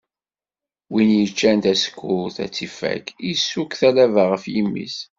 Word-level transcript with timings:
Win 0.91 1.09
yeččan 1.19 1.57
tasekkurt 1.63 2.37
ar 2.43 2.49
tt-ifak, 2.49 3.05
isuk 3.31 3.71
talaba 3.79 4.23
ɣef 4.31 4.43
yimi-s. 4.53 4.97